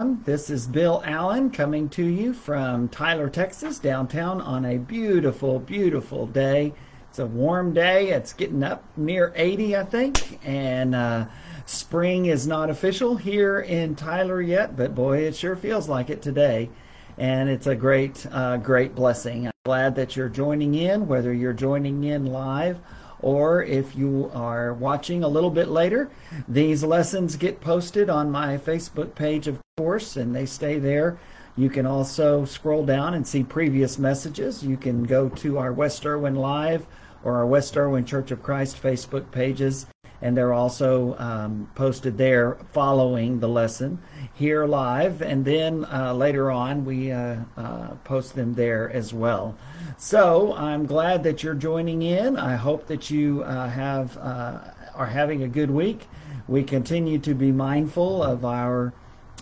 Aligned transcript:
This 0.00 0.48
is 0.48 0.68
Bill 0.68 1.02
Allen 1.04 1.50
coming 1.50 1.88
to 1.88 2.04
you 2.04 2.32
from 2.32 2.88
Tyler, 2.88 3.28
Texas, 3.28 3.80
downtown 3.80 4.40
on 4.40 4.64
a 4.64 4.78
beautiful, 4.78 5.58
beautiful 5.58 6.24
day. 6.24 6.72
It's 7.10 7.18
a 7.18 7.26
warm 7.26 7.72
day. 7.72 8.10
It's 8.10 8.32
getting 8.32 8.62
up 8.62 8.84
near 8.96 9.32
80, 9.34 9.76
I 9.76 9.82
think, 9.82 10.38
and 10.46 10.94
uh, 10.94 11.26
spring 11.66 12.26
is 12.26 12.46
not 12.46 12.70
official 12.70 13.16
here 13.16 13.58
in 13.58 13.96
Tyler 13.96 14.40
yet, 14.40 14.76
but 14.76 14.94
boy, 14.94 15.22
it 15.22 15.34
sure 15.34 15.56
feels 15.56 15.88
like 15.88 16.10
it 16.10 16.22
today. 16.22 16.70
And 17.16 17.48
it's 17.48 17.66
a 17.66 17.74
great, 17.74 18.24
uh, 18.30 18.58
great 18.58 18.94
blessing. 18.94 19.48
I'm 19.48 19.52
glad 19.64 19.96
that 19.96 20.14
you're 20.14 20.28
joining 20.28 20.76
in, 20.76 21.08
whether 21.08 21.32
you're 21.32 21.52
joining 21.52 22.04
in 22.04 22.26
live 22.26 22.78
or 23.20 23.62
if 23.62 23.96
you 23.96 24.30
are 24.34 24.72
watching 24.74 25.24
a 25.24 25.28
little 25.28 25.50
bit 25.50 25.68
later, 25.68 26.10
these 26.46 26.84
lessons 26.84 27.36
get 27.36 27.60
posted 27.60 28.08
on 28.08 28.30
my 28.30 28.58
Facebook 28.58 29.14
page, 29.14 29.48
of 29.48 29.58
course, 29.76 30.16
and 30.16 30.34
they 30.34 30.46
stay 30.46 30.78
there. 30.78 31.18
You 31.56 31.68
can 31.68 31.86
also 31.86 32.44
scroll 32.44 32.86
down 32.86 33.14
and 33.14 33.26
see 33.26 33.42
previous 33.42 33.98
messages. 33.98 34.62
You 34.62 34.76
can 34.76 35.02
go 35.04 35.28
to 35.28 35.58
our 35.58 35.72
West 35.72 36.06
Erwin 36.06 36.36
Live 36.36 36.86
or 37.24 37.36
our 37.36 37.46
West 37.46 37.76
Erwin 37.76 38.04
Church 38.04 38.30
of 38.30 38.42
Christ 38.42 38.80
Facebook 38.80 39.30
pages 39.32 39.86
and 40.20 40.36
they're 40.36 40.52
also 40.52 41.16
um, 41.18 41.70
posted 41.74 42.18
there 42.18 42.56
following 42.72 43.40
the 43.40 43.48
lesson 43.48 43.98
here 44.34 44.66
live, 44.66 45.22
and 45.22 45.44
then 45.44 45.84
uh, 45.84 46.12
later 46.12 46.50
on 46.50 46.84
we 46.84 47.12
uh, 47.12 47.36
uh, 47.56 47.88
post 48.04 48.34
them 48.34 48.54
there 48.54 48.90
as 48.90 49.12
well. 49.12 49.56
So 49.96 50.54
I'm 50.54 50.86
glad 50.86 51.22
that 51.24 51.42
you're 51.42 51.54
joining 51.54 52.02
in. 52.02 52.36
I 52.36 52.56
hope 52.56 52.86
that 52.86 53.10
you 53.10 53.42
uh, 53.42 53.68
have 53.68 54.16
uh, 54.18 54.60
are 54.94 55.06
having 55.06 55.42
a 55.42 55.48
good 55.48 55.70
week. 55.70 56.08
We 56.46 56.64
continue 56.64 57.18
to 57.20 57.34
be 57.34 57.52
mindful 57.52 58.22
of 58.22 58.44
our 58.44 58.92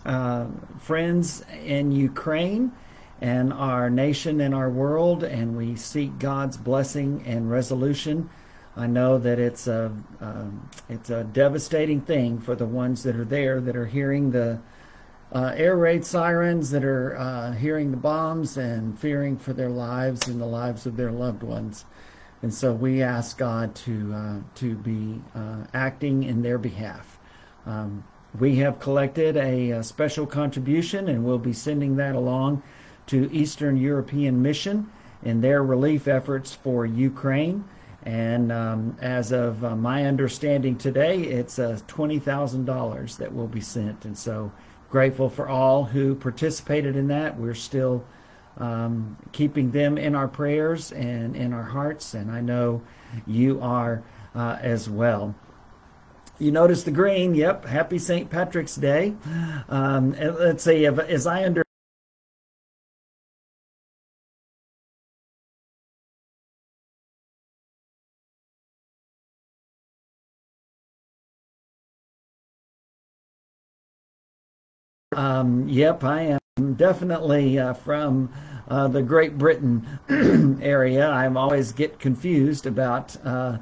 uh, 0.05 0.47
friends 0.79 1.45
in 1.65 1.93
Ukraine 1.93 2.73
and 3.21 3.52
our 3.52 3.88
nation 3.88 4.41
and 4.41 4.55
our 4.55 4.68
world, 4.68 5.24
and 5.24 5.57
we 5.57 5.77
seek 5.77 6.18
God's 6.18 6.57
blessing 6.57 7.23
and 7.27 7.51
resolution 7.51 8.29
I 8.77 8.87
know 8.87 9.16
that 9.19 9.38
it's 9.38 9.66
a 9.66 9.93
um, 10.21 10.69
it's 10.88 11.09
a 11.09 11.24
devastating 11.24 12.02
thing 12.02 12.38
for 12.41 12.55
the 12.55 12.66
ones 12.66 13.02
that 13.05 13.16
are 13.16 13.24
there 13.24 13.60
that 13.60 13.74
are 13.74 13.87
hearing 13.87 14.33
the 14.33 14.60
uh, 15.33 15.52
air 15.57 15.77
raid 15.77 16.05
sirens, 16.05 16.71
that 16.71 16.85
are 16.85 17.16
uh, 17.16 17.52
hearing 17.52 17.91
the 17.91 17.96
bombs 17.96 18.57
and 18.57 18.99
fearing 18.99 19.37
for 19.38 19.52
their 19.52 19.71
lives 19.71 20.29
and 20.29 20.41
the 20.41 20.46
lives 20.46 20.87
of 20.87 20.96
their 20.96 21.10
loved 21.10 21.43
ones. 21.43 21.85
And 22.43 22.52
so 22.52 22.73
we 22.73 23.02
ask 23.02 23.38
God 23.38 23.74
to 23.77 24.13
uh, 24.13 24.37
to 24.57 24.74
be 24.77 25.23
uh, 25.35 25.65
acting 25.73 26.23
in 26.23 26.43
their 26.43 26.59
behalf. 26.59 27.18
Um, 27.65 28.05
we 28.38 28.57
have 28.57 28.79
collected 28.79 29.37
a, 29.37 29.71
a 29.71 29.83
special 29.83 30.27
contribution, 30.27 31.09
and 31.09 31.24
we'll 31.24 31.38
be 31.38 31.55
sending 31.55 31.96
that 31.96 32.15
along 32.15 32.63
to 33.07 33.33
Eastern 33.33 33.79
European 33.79 34.43
Mission 34.43 34.90
in 35.23 35.40
their 35.40 35.63
relief 35.63 36.07
efforts 36.07 36.52
for 36.52 36.85
Ukraine. 36.85 37.65
And 38.07 38.52
um, 38.52 38.96
as 39.02 39.32
of 39.32 39.65
uh, 39.65 39.74
my 39.74 40.04
understanding 40.04 40.79
today, 40.79 41.23
it's 41.23 41.59
uh, 41.59 41.76
$20,000 41.88 43.16
that 43.18 43.35
will 43.35 43.49
be 43.49 43.60
sent. 43.60 44.04
And 44.04 44.16
so 44.16 44.52
grateful 44.88 45.29
for 45.29 45.49
all 45.49 45.82
who 45.82 46.15
participated 46.15 46.95
in 46.95 47.09
that. 47.09 47.37
We're 47.37 47.54
still 47.54 48.04
um, 48.59 49.16
keeping 49.32 49.73
them 49.73 49.99
in 49.99 50.15
our 50.15 50.29
prayers 50.29 50.93
and 50.93 51.34
in 51.34 51.52
our 51.52 51.65
hearts. 51.65 52.15
And 52.15 52.30
I 52.30 52.40
know 52.40 52.80
you 53.27 53.60
are 53.60 54.04
uh, 54.37 54.57
as 54.60 54.88
well. 54.88 55.34
You 56.38 56.52
notice 56.52 56.84
the 56.84 56.93
green. 56.93 57.34
Yep. 57.34 57.65
Happy 57.65 57.99
St. 57.99 58.30
Patrick's 58.30 58.77
Day. 58.77 59.16
Um, 59.68 60.12
let's 60.12 60.62
see. 60.62 60.87
As 60.87 61.27
I 61.27 61.43
understand, 61.43 61.65
Um, 75.16 75.66
yep, 75.66 76.04
I 76.04 76.38
am 76.59 76.75
definitely 76.75 77.59
uh, 77.59 77.72
from 77.72 78.31
uh, 78.69 78.87
the 78.88 79.03
Great 79.03 79.38
Britain 79.38 79.99
area. 80.62 81.09
I 81.09 81.27
always 81.27 81.72
get 81.72 81.99
confused 81.99 82.66
about 82.66 83.16
uh, 83.25 83.56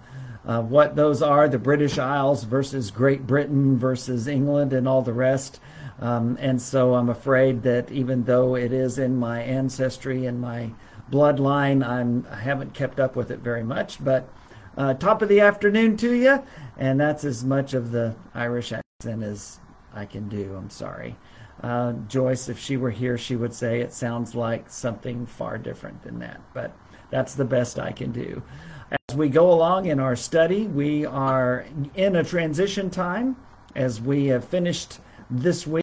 uh, 0.45 0.63
what 0.63 0.97
those 0.97 1.23
are 1.23 1.49
the 1.49 1.61
British 1.61 1.97
Isles 1.97 2.43
versus 2.43 2.91
Great 2.91 3.25
Britain 3.25 3.79
versus 3.79 4.27
England 4.27 4.73
and 4.73 4.89
all 4.89 5.03
the 5.03 5.13
rest. 5.13 5.61
Um, 6.01 6.37
and 6.41 6.61
so 6.61 6.95
I'm 6.95 7.09
afraid 7.09 7.63
that 7.63 7.89
even 7.93 8.25
though 8.25 8.57
it 8.57 8.73
is 8.73 8.99
in 8.99 9.17
my 9.17 9.41
ancestry 9.41 10.27
and 10.27 10.41
my 10.41 10.73
bloodline, 11.09 11.87
I'm, 11.87 12.27
I 12.33 12.41
haven't 12.41 12.75
kept 12.75 12.99
up 12.99 13.15
with 13.15 13.31
it 13.31 13.39
very 13.39 13.63
much. 13.63 14.03
But 14.03 14.29
uh, 14.77 14.95
top 14.95 15.23
of 15.23 15.29
the 15.29 15.39
afternoon 15.39 15.97
to 15.99 16.15
you, 16.15 16.43
and 16.77 16.99
that's 16.99 17.23
as 17.23 17.45
much 17.45 17.75
of 17.75 17.93
the 17.93 18.17
Irish 18.35 18.73
accent 18.73 19.23
as 19.23 19.61
I 19.95 20.05
can 20.05 20.29
do. 20.29 20.57
I'm 20.57 20.71
sorry. 20.71 21.15
Uh, 21.65 21.95
Joyce, 22.09 22.51
if 22.51 22.59
she 22.59 22.77
were 22.77 22.91
here, 22.91 23.17
she 23.17 23.37
would 23.37 23.55
say 23.55 23.81
it 23.81 23.91
sounds 23.91 24.35
like 24.35 24.69
something 24.69 25.25
far 25.25 25.57
different 25.57 26.03
than 26.03 26.19
that, 26.19 26.39
but 26.53 26.77
that's 27.09 27.35
the 27.35 27.45
best 27.47 27.79
I 27.79 27.91
can 27.91 28.13
do. 28.13 28.43
As 29.09 29.17
we 29.17 29.31
go 29.31 29.51
along 29.51 29.87
in 29.87 29.99
our 29.99 30.15
study, 30.15 30.67
we 30.67 31.07
are 31.07 31.65
in 31.95 32.17
a 32.17 32.23
transition 32.23 32.91
time 32.91 33.39
as 33.75 33.99
we 33.99 34.27
have 34.27 34.45
finished 34.45 34.99
this 35.31 35.67
week. 35.67 35.83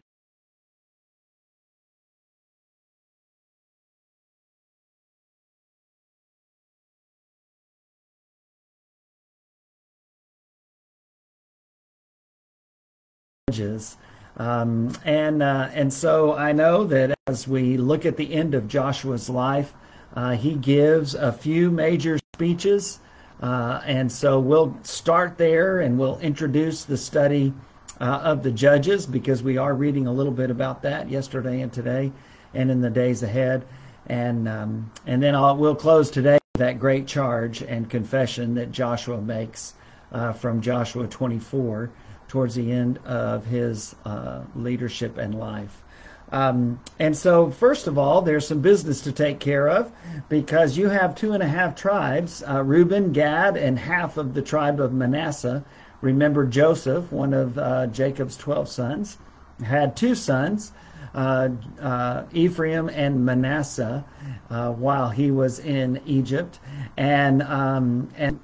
Um, 14.37 14.93
and 15.03 15.43
uh, 15.43 15.69
and 15.73 15.93
so 15.93 16.33
I 16.33 16.51
know 16.51 16.85
that 16.85 17.17
as 17.27 17.47
we 17.47 17.77
look 17.77 18.05
at 18.05 18.17
the 18.17 18.33
end 18.33 18.53
of 18.53 18.67
Joshua's 18.67 19.29
life, 19.29 19.73
uh, 20.15 20.31
he 20.31 20.55
gives 20.55 21.15
a 21.15 21.31
few 21.31 21.69
major 21.69 22.17
speeches, 22.35 22.99
uh, 23.41 23.81
and 23.85 24.11
so 24.11 24.39
we'll 24.39 24.77
start 24.83 25.37
there 25.37 25.79
and 25.79 25.99
we'll 25.99 26.19
introduce 26.19 26.85
the 26.85 26.97
study 26.97 27.53
uh, 27.99 28.21
of 28.23 28.43
the 28.43 28.51
judges 28.51 29.05
because 29.05 29.43
we 29.43 29.57
are 29.57 29.73
reading 29.73 30.07
a 30.07 30.13
little 30.13 30.31
bit 30.31 30.49
about 30.49 30.81
that 30.81 31.09
yesterday 31.09 31.61
and 31.61 31.71
today, 31.71 32.11
and 32.53 32.71
in 32.71 32.81
the 32.81 32.89
days 32.89 33.23
ahead, 33.23 33.65
and 34.07 34.47
um, 34.47 34.91
and 35.05 35.21
then 35.21 35.35
I'll, 35.35 35.57
we'll 35.57 35.75
close 35.75 36.09
today 36.09 36.39
with 36.53 36.61
that 36.61 36.79
great 36.79 37.05
charge 37.05 37.61
and 37.61 37.89
confession 37.89 38.55
that 38.55 38.71
Joshua 38.71 39.21
makes 39.21 39.73
uh, 40.11 40.31
from 40.31 40.61
Joshua 40.61 41.07
24 41.07 41.91
towards 42.31 42.55
the 42.55 42.71
end 42.71 42.97
of 42.99 43.45
his 43.45 43.93
uh, 44.05 44.41
leadership 44.55 45.17
and 45.17 45.35
life. 45.35 45.83
Um, 46.31 46.79
and 46.97 47.17
so, 47.17 47.51
first 47.51 47.87
of 47.87 47.97
all, 47.97 48.21
there's 48.21 48.47
some 48.47 48.61
business 48.61 49.01
to 49.01 49.11
take 49.11 49.41
care 49.41 49.67
of 49.67 49.91
because 50.29 50.77
you 50.77 50.87
have 50.87 51.13
two 51.13 51.33
and 51.33 51.43
a 51.43 51.47
half 51.47 51.75
tribes 51.75 52.41
uh, 52.47 52.63
Reuben, 52.63 53.11
Gad, 53.11 53.57
and 53.57 53.77
half 53.77 54.15
of 54.15 54.33
the 54.33 54.41
tribe 54.41 54.79
of 54.79 54.93
Manasseh. 54.93 55.65
Remember, 55.99 56.45
Joseph, 56.45 57.11
one 57.11 57.33
of 57.33 57.57
uh, 57.57 57.87
Jacob's 57.87 58.37
12 58.37 58.69
sons, 58.69 59.17
had 59.65 59.97
two 59.97 60.15
sons. 60.15 60.71
Uh, 61.13 61.49
uh, 61.81 62.23
Ephraim 62.31 62.87
and 62.87 63.25
Manasseh 63.25 64.05
uh, 64.49 64.71
while 64.71 65.09
he 65.09 65.29
was 65.29 65.59
in 65.59 65.99
Egypt, 66.05 66.57
and 66.95 67.41
um, 67.41 68.07
and 68.15 68.39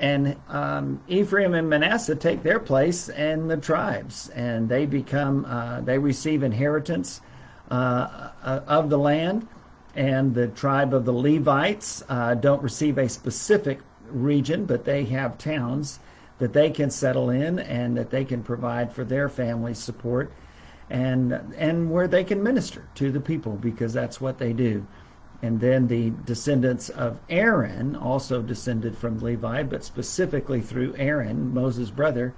and 0.00 0.36
um, 0.48 1.02
Ephraim 1.08 1.52
and 1.54 1.68
Manasseh 1.68 2.16
take 2.16 2.42
their 2.42 2.58
place 2.58 3.10
in 3.10 3.48
the 3.48 3.58
tribes, 3.58 4.30
and 4.30 4.68
they 4.68 4.86
become 4.86 5.44
uh, 5.44 5.82
they 5.82 5.98
receive 5.98 6.42
inheritance 6.42 7.20
uh, 7.70 8.30
uh, 8.42 8.60
of 8.66 8.90
the 8.90 8.98
land. 8.98 9.46
And 9.94 10.34
the 10.34 10.48
tribe 10.48 10.94
of 10.94 11.04
the 11.04 11.12
Levites 11.12 12.02
uh, 12.08 12.34
don't 12.34 12.62
receive 12.62 12.96
a 12.96 13.08
specific 13.08 13.80
region, 14.06 14.64
but 14.64 14.84
they 14.84 15.04
have 15.06 15.36
towns 15.36 15.98
that 16.38 16.52
they 16.52 16.70
can 16.70 16.90
settle 16.90 17.28
in 17.28 17.58
and 17.58 17.96
that 17.96 18.10
they 18.10 18.24
can 18.24 18.42
provide 18.42 18.92
for 18.92 19.04
their 19.04 19.28
family 19.28 19.74
support, 19.74 20.32
and 20.88 21.32
and 21.58 21.90
where 21.90 22.08
they 22.08 22.24
can 22.24 22.42
minister 22.42 22.88
to 22.94 23.12
the 23.12 23.20
people 23.20 23.52
because 23.52 23.92
that's 23.92 24.18
what 24.18 24.38
they 24.38 24.54
do. 24.54 24.86
And 25.42 25.60
then 25.60 25.88
the 25.88 26.10
descendants 26.10 26.90
of 26.90 27.20
Aaron 27.30 27.96
also 27.96 28.42
descended 28.42 28.96
from 28.96 29.20
Levi, 29.20 29.62
but 29.62 29.84
specifically 29.84 30.60
through 30.60 30.94
Aaron, 30.96 31.54
Moses' 31.54 31.90
brother. 31.90 32.34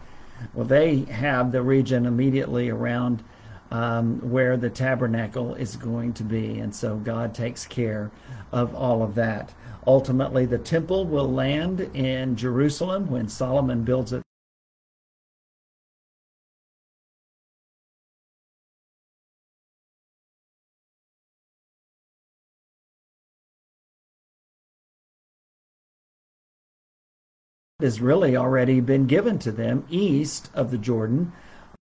Well, 0.55 0.67
they 0.67 1.01
have 1.01 1.53
the 1.53 1.63
region 1.63 2.07
immediately 2.07 2.69
around 2.69 3.25
um, 3.71 4.21
where 4.31 4.57
the 4.57 4.71
tabernacle 4.71 5.55
is 5.55 5.77
going 5.77 6.13
to 6.15 6.23
be. 6.23 6.59
And 6.59 6.75
so 6.75 6.97
God 6.97 7.35
takes 7.35 7.67
care 7.67 8.11
of 8.53 8.75
all 8.75 9.03
of 9.03 9.15
that. 9.17 9.53
Ultimately, 9.87 10.47
the 10.47 10.59
temple 10.59 11.07
will 11.07 11.31
land 11.31 11.81
in 11.95 12.37
Jerusalem 12.37 13.11
when 13.11 13.29
Solomon 13.29 13.83
builds 13.83 14.13
it 14.13 14.23
has 27.83 28.01
really 28.01 28.37
already 28.37 28.81
been 28.81 29.07
given 29.07 29.39
to 29.41 29.53
them 29.53 29.85
east 29.91 30.51
of 30.55 30.71
the 30.71 30.79
Jordan 30.79 31.33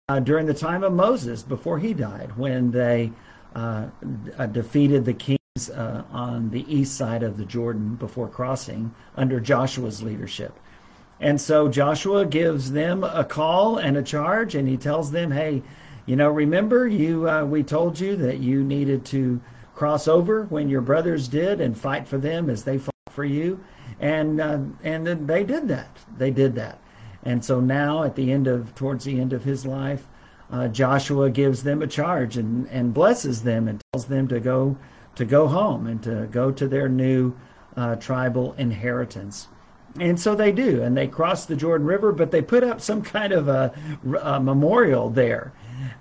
uh, 0.08 0.18
during 0.18 0.46
the 0.46 0.54
time 0.54 0.82
of 0.82 0.92
Moses 0.92 1.42
before 1.42 1.78
he 1.78 1.94
died, 1.94 2.36
when 2.36 2.72
they 2.72 3.12
uh, 3.54 3.86
defeated 4.50 5.04
the 5.04 5.14
kings 5.14 5.70
uh, 5.70 6.02
on 6.10 6.50
the 6.50 6.64
east 6.72 6.96
side 6.96 7.22
of 7.22 7.36
the 7.36 7.44
Jordan 7.44 7.94
before 7.94 8.28
crossing 8.28 8.92
under 9.16 9.38
Joshua's 9.38 10.02
leadership. 10.02 10.58
And 11.20 11.40
so 11.40 11.68
Joshua 11.68 12.24
gives 12.26 12.72
them 12.72 13.04
a 13.04 13.24
call 13.24 13.76
and 13.76 13.96
a 13.96 14.02
charge, 14.02 14.54
and 14.54 14.66
he 14.66 14.76
tells 14.76 15.12
them, 15.12 15.30
"Hey, 15.30 15.62
you 16.06 16.16
know, 16.16 16.30
remember 16.30 16.88
you? 16.88 17.28
Uh, 17.28 17.44
we 17.44 17.62
told 17.62 18.00
you 18.00 18.16
that 18.16 18.38
you 18.38 18.64
needed 18.64 19.04
to 19.06 19.40
cross 19.74 20.08
over 20.08 20.44
when 20.44 20.68
your 20.68 20.80
brothers 20.80 21.28
did 21.28 21.60
and 21.60 21.78
fight 21.78 22.08
for 22.08 22.18
them 22.18 22.48
as 22.48 22.64
they 22.64 22.78
fought 22.78 22.94
for 23.10 23.24
you." 23.24 23.60
And 24.00 24.40
uh, 24.40 24.58
and 24.82 25.06
they 25.06 25.44
did 25.44 25.68
that. 25.68 25.96
They 26.16 26.30
did 26.30 26.54
that, 26.56 26.80
and 27.22 27.44
so 27.44 27.60
now 27.60 28.02
at 28.02 28.16
the 28.16 28.32
end 28.32 28.46
of 28.46 28.74
towards 28.74 29.04
the 29.04 29.20
end 29.20 29.32
of 29.32 29.44
his 29.44 29.64
life, 29.66 30.08
uh, 30.50 30.68
Joshua 30.68 31.30
gives 31.30 31.62
them 31.62 31.82
a 31.82 31.86
charge 31.86 32.36
and 32.36 32.66
and 32.68 32.92
blesses 32.92 33.42
them 33.42 33.68
and 33.68 33.80
tells 33.92 34.06
them 34.06 34.26
to 34.28 34.40
go 34.40 34.76
to 35.16 35.24
go 35.24 35.48
home 35.48 35.86
and 35.86 36.02
to 36.02 36.28
go 36.30 36.50
to 36.50 36.66
their 36.66 36.88
new 36.88 37.34
uh, 37.76 37.96
tribal 37.96 38.54
inheritance. 38.54 39.48
And 39.98 40.20
so 40.20 40.34
they 40.34 40.52
do, 40.52 40.82
and 40.82 40.96
they 40.96 41.08
cross 41.08 41.46
the 41.46 41.56
Jordan 41.56 41.86
River, 41.86 42.12
but 42.12 42.30
they 42.30 42.42
put 42.42 42.62
up 42.62 42.80
some 42.80 43.02
kind 43.02 43.32
of 43.32 43.48
a, 43.48 43.74
a 44.22 44.40
memorial 44.40 45.10
there. 45.10 45.52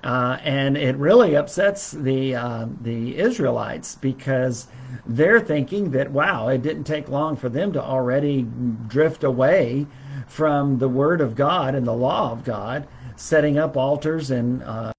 Uh, 0.04 0.38
and 0.44 0.78
it 0.78 0.96
really 0.96 1.36
upsets 1.36 1.92
the 1.92 2.36
uh, 2.36 2.68
the 2.82 3.18
Israelites 3.18 3.96
because 3.96 4.68
they're 5.06 5.40
thinking 5.40 5.92
that 5.92 6.12
wow, 6.12 6.48
it 6.48 6.62
didn't 6.62 6.86
take 6.86 7.10
long 7.10 7.36
for 7.36 7.50
them 7.50 7.74
to 7.74 7.84
already 7.84 8.44
drift 8.88 9.24
away 9.24 9.88
from 10.28 10.78
the 10.78 10.90
Word 10.90 11.22
of 11.22 11.36
God 11.36 11.76
and 11.76 11.86
the 11.86 11.94
law 11.94 12.32
of 12.32 12.44
God, 12.44 12.88
setting 13.16 13.58
up 13.58 13.76
altars 13.76 14.32
and 14.32 14.64
uh, 14.64 14.94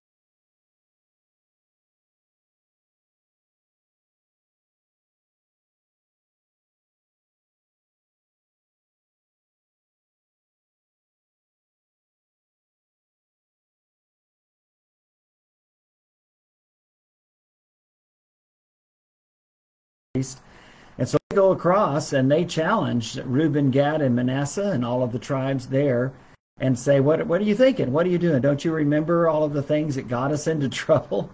And 20.98 21.08
so 21.08 21.18
they 21.28 21.36
go 21.36 21.50
across 21.50 22.12
and 22.12 22.30
they 22.30 22.44
challenge 22.44 23.16
Reuben, 23.16 23.70
Gad, 23.70 24.02
and 24.02 24.14
Manasseh 24.14 24.70
and 24.70 24.84
all 24.84 25.02
of 25.02 25.12
the 25.12 25.18
tribes 25.18 25.68
there 25.68 26.12
and 26.58 26.78
say, 26.78 27.00
what, 27.00 27.26
what 27.26 27.40
are 27.40 27.44
you 27.44 27.54
thinking? 27.54 27.90
What 27.90 28.04
are 28.04 28.10
you 28.10 28.18
doing? 28.18 28.42
Don't 28.42 28.64
you 28.64 28.72
remember 28.72 29.26
all 29.26 29.42
of 29.44 29.54
the 29.54 29.62
things 29.62 29.94
that 29.94 30.08
got 30.08 30.30
us 30.30 30.46
into 30.46 30.68
trouble 30.68 31.30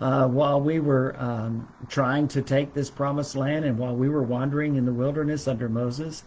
uh, 0.00 0.26
while 0.26 0.60
we 0.60 0.80
were 0.80 1.14
um, 1.18 1.72
trying 1.88 2.26
to 2.28 2.42
take 2.42 2.74
this 2.74 2.90
promised 2.90 3.36
land 3.36 3.64
and 3.64 3.78
while 3.78 3.94
we 3.94 4.08
were 4.08 4.24
wandering 4.24 4.74
in 4.74 4.84
the 4.84 4.92
wilderness 4.92 5.46
under 5.46 5.68
Moses? 5.68 6.24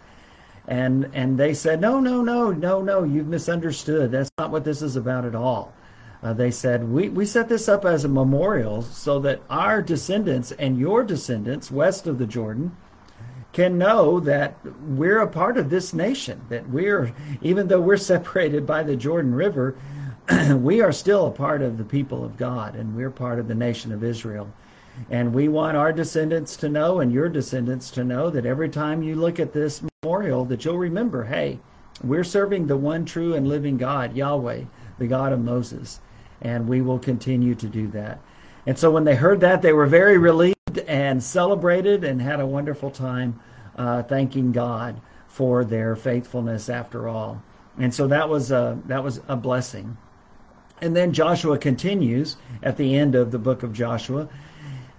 And, 0.66 1.10
and 1.14 1.38
they 1.38 1.54
said, 1.54 1.82
no, 1.82 2.00
no, 2.00 2.22
no, 2.22 2.52
no, 2.52 2.82
no, 2.82 3.04
you've 3.04 3.28
misunderstood. 3.28 4.12
That's 4.12 4.32
not 4.38 4.52
what 4.52 4.64
this 4.64 4.82
is 4.82 4.96
about 4.96 5.26
at 5.26 5.36
all. 5.36 5.74
Uh, 6.24 6.34
they 6.34 6.50
said, 6.50 6.90
we, 6.90 7.10
we 7.10 7.26
set 7.26 7.48
this 7.48 7.70
up 7.70 7.86
as 7.86 8.04
a 8.04 8.10
memorial 8.10 8.82
so 8.82 9.20
that 9.20 9.42
our 9.50 9.82
descendants 9.82 10.52
and 10.54 10.80
your 10.80 11.04
descendants 11.04 11.70
west 11.70 12.08
of 12.08 12.18
the 12.18 12.26
Jordan 12.26 12.76
can 13.54 13.78
know 13.78 14.20
that 14.20 14.58
we're 14.82 15.20
a 15.20 15.28
part 15.28 15.58
of 15.58 15.70
this 15.70 15.94
nation, 15.94 16.42
that 16.50 16.70
we're, 16.70 17.14
even 17.42 17.68
though 17.68 17.82
we're 17.82 17.98
separated 18.14 18.66
by 18.66 18.82
the 18.84 18.96
Jordan 18.96 19.34
River, 19.36 19.76
we 20.56 20.82
are 20.82 20.92
still 20.92 21.28
a 21.28 21.32
part 21.32 21.62
of 21.62 21.78
the 21.78 21.86
people 21.86 22.24
of 22.24 22.36
God 22.36 22.76
and 22.76 22.96
we're 22.96 23.12
part 23.12 23.40
of 23.40 23.48
the 23.48 23.56
nation 23.56 23.92
of 23.92 24.04
Israel. 24.04 24.52
And 25.12 25.36
we 25.36 25.48
want 25.48 25.78
our 25.78 25.94
descendants 25.94 26.56
to 26.58 26.70
know 26.70 27.00
and 27.00 27.14
your 27.14 27.30
descendants 27.30 27.92
to 27.92 28.04
know 28.04 28.32
that 28.32 28.48
every 28.48 28.70
time 28.70 29.04
you 29.04 29.16
look 29.16 29.40
at 29.40 29.54
this 29.54 29.84
memorial, 30.04 30.44
that 30.46 30.66
you'll 30.66 30.80
remember, 30.80 31.26
hey, 31.26 31.60
we're 32.04 32.24
serving 32.24 32.66
the 32.66 32.78
one 32.78 33.06
true 33.06 33.36
and 33.36 33.48
living 33.48 33.78
God, 33.78 34.16
Yahweh, 34.16 34.64
the 34.98 35.08
God 35.08 35.32
of 35.32 35.40
Moses 35.40 36.00
and 36.42 36.68
we 36.68 36.82
will 36.82 37.00
continue 37.00 37.56
to 37.56 37.68
do 37.68 37.88
that. 37.88 38.20
And 38.66 38.78
so 38.78 38.92
when 38.92 39.06
they 39.06 39.16
heard 39.16 39.40
that, 39.42 39.62
they 39.62 39.74
were 39.74 39.86
very 39.86 40.18
relieved 40.18 40.78
and 40.88 41.24
celebrated 41.24 42.04
and 42.04 42.22
had 42.22 42.40
a 42.40 42.46
wonderful 42.46 42.92
time 42.92 43.40
uh, 43.78 44.04
thanking 44.04 44.52
God 44.52 45.00
for 45.28 45.64
their 45.64 45.96
faithfulness 45.96 46.70
after 46.70 47.08
all. 47.08 47.42
And 47.78 47.94
so 47.94 48.08
that 48.08 48.28
was 48.28 48.52
a, 48.52 48.80
that 48.86 49.04
was 49.04 49.22
a 49.28 49.36
blessing. 49.36 49.98
And 50.82 50.96
then 50.96 51.14
Joshua 51.14 51.58
continues 51.58 52.38
at 52.62 52.78
the 52.78 52.96
end 52.96 53.16
of 53.16 53.32
the 53.32 53.40
book 53.40 53.64
of 53.64 53.74
Joshua, 53.74 54.30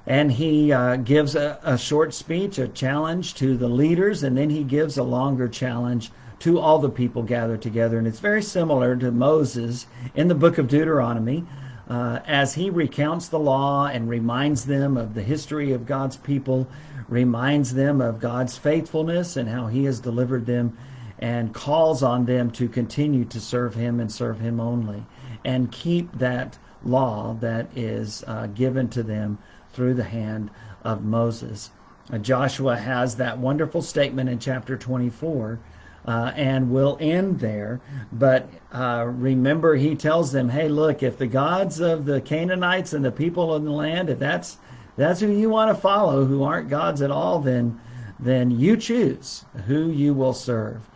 and 0.06 0.32
he 0.32 0.72
uh, 0.72 0.96
gives 0.96 1.34
a, 1.36 1.60
a 1.62 1.76
short 1.76 2.14
speech, 2.14 2.58
a 2.58 2.68
challenge 2.68 3.34
to 3.34 3.56
the 3.56 3.68
leaders, 3.68 4.22
and 4.22 4.36
then 4.36 4.50
he 4.50 4.64
gives 4.64 4.96
a 4.96 5.02
longer 5.02 5.46
challenge 5.48 6.10
to 6.40 6.58
all 6.58 6.78
the 6.78 6.90
people 6.90 7.22
gathered 7.22 7.62
together. 7.62 7.98
And 7.98 8.06
it's 8.06 8.20
very 8.20 8.42
similar 8.42 8.96
to 8.96 9.10
Moses 9.10 9.86
in 10.14 10.28
the 10.28 10.34
book 10.34 10.58
of 10.58 10.68
Deuteronomy 10.68 11.44
uh, 11.88 12.20
as 12.26 12.54
he 12.54 12.70
recounts 12.70 13.28
the 13.28 13.38
law 13.38 13.86
and 13.86 14.08
reminds 14.08 14.66
them 14.66 14.96
of 14.96 15.14
the 15.14 15.22
history 15.22 15.72
of 15.72 15.86
God's 15.86 16.16
people, 16.16 16.68
reminds 17.08 17.74
them 17.74 18.00
of 18.00 18.20
God's 18.20 18.58
faithfulness 18.58 19.36
and 19.36 19.48
how 19.48 19.68
he 19.68 19.84
has 19.84 19.98
delivered 19.98 20.46
them, 20.46 20.76
and 21.18 21.52
calls 21.52 22.02
on 22.02 22.26
them 22.26 22.50
to 22.52 22.68
continue 22.68 23.24
to 23.24 23.40
serve 23.40 23.74
him 23.74 23.98
and 23.98 24.12
serve 24.12 24.38
him 24.38 24.60
only 24.60 25.04
and 25.44 25.72
keep 25.72 26.12
that 26.12 26.58
law 26.84 27.36
that 27.40 27.66
is 27.76 28.22
uh, 28.26 28.46
given 28.48 28.88
to 28.88 29.02
them 29.02 29.38
through 29.72 29.94
the 29.94 30.04
hand 30.04 30.50
of 30.82 31.04
Moses. 31.04 31.70
Uh, 32.12 32.18
Joshua 32.18 32.76
has 32.76 33.16
that 33.16 33.38
wonderful 33.38 33.82
statement 33.82 34.28
in 34.28 34.38
chapter 34.38 34.76
24 34.76 35.58
uh, 36.06 36.32
and 36.36 36.70
we'll 36.70 36.96
end 37.00 37.40
there. 37.40 37.80
But 38.12 38.48
uh, 38.72 39.04
remember, 39.06 39.76
he 39.76 39.94
tells 39.94 40.32
them, 40.32 40.50
"Hey, 40.50 40.68
look, 40.68 41.02
if 41.02 41.18
the 41.18 41.26
gods 41.26 41.80
of 41.80 42.04
the 42.04 42.20
Canaanites 42.20 42.92
and 42.92 43.04
the 43.04 43.12
people 43.12 43.52
of 43.54 43.64
the 43.64 43.70
land, 43.70 44.08
if 44.10 44.18
that's 44.18 44.58
that's 44.96 45.20
who 45.20 45.30
you 45.30 45.50
want 45.50 45.74
to 45.74 45.80
follow, 45.80 46.24
who 46.24 46.42
aren't 46.42 46.68
gods 46.68 47.02
at 47.02 47.10
all, 47.10 47.38
then 47.40 47.80
then 48.18 48.50
you 48.50 48.76
choose 48.76 49.44
who 49.66 49.90
you 49.90 50.14
will 50.14 50.34
serve." 50.34 50.88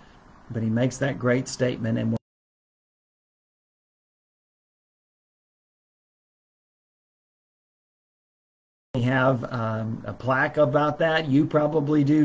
But 0.50 0.62
he 0.62 0.70
makes 0.70 0.98
that 0.98 1.18
great 1.18 1.48
statement, 1.48 1.98
and 1.98 2.16
we 8.94 9.02
have 9.02 9.44
um, 9.52 10.02
a 10.06 10.12
plaque 10.12 10.56
about 10.58 10.98
that. 10.98 11.28
You 11.28 11.46
probably 11.46 12.04
do 12.04 12.24